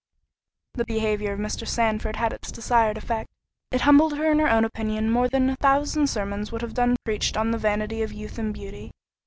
[0.73, 1.67] This behaviour of Mr.
[1.67, 6.07] Sandford had its desired effect—it humbled her in her own opinion more than a thousand
[6.07, 8.89] sermons would have done preached on the vanity of youth and beauty.